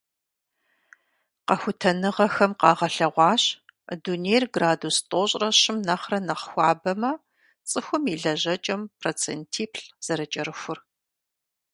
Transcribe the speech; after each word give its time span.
Къэхутэныгъэхэм 1.47 2.51
къагъэлъэгъуащ 2.59 3.43
дунейр 4.03 4.43
градус 4.55 4.97
тӏощӏрэ 5.09 5.49
щым 5.59 5.77
нэхърэ 5.87 6.19
нэхъ 6.27 6.45
хуабэмэ, 6.49 7.11
цӀыхум 7.69 8.03
и 8.13 8.15
лэжьэкӀэм 8.21 8.81
процентиплӏ 9.01 9.83
зэрыкӀэрыхур. 10.05 10.79